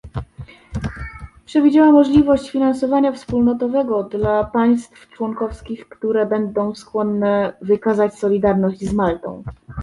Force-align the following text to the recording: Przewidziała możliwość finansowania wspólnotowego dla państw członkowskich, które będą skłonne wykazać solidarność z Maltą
Przewidziała 1.45 1.91
możliwość 1.91 2.51
finansowania 2.51 3.11
wspólnotowego 3.11 4.03
dla 4.03 4.43
państw 4.43 5.09
członkowskich, 5.09 5.89
które 5.89 6.25
będą 6.25 6.75
skłonne 6.75 7.53
wykazać 7.61 8.15
solidarność 8.19 8.79
z 8.81 8.93
Maltą 8.93 9.43